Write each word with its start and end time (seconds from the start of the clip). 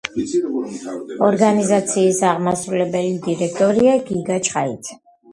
ორგანიზაციის 1.25 2.21
აღმასრულებელი 2.29 3.11
დირექტორია 3.27 3.93
გიგა 4.09 4.39
ჩხაიძე. 4.49 4.99